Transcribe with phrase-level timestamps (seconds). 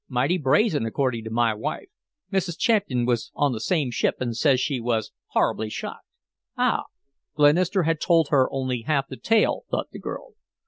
[0.09, 1.87] Mighty brazen, according to my wife.
[2.33, 2.57] Mrs.
[2.57, 6.07] Champian was on the same ship and says she was horribly shocked."
[6.57, 6.85] Ah!
[7.35, 10.33] Glenister had told her only half the tale, thought the girl.